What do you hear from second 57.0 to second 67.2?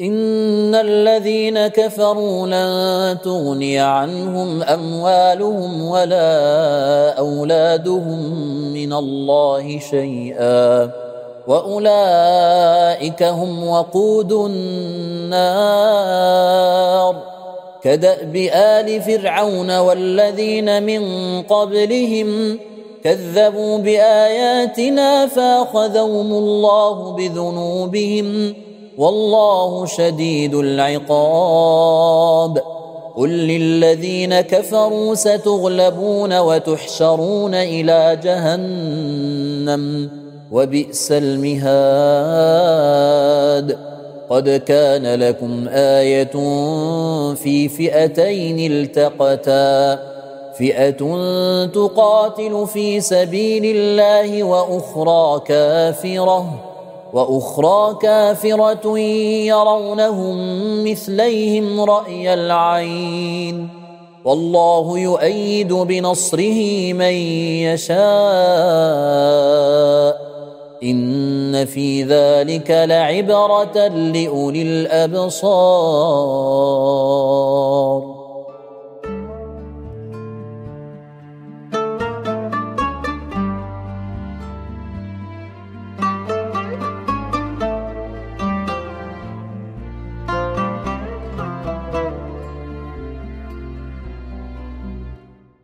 وأخرى كافرة يرونهم مثليهم رأي العين. والله يؤيد بنصره من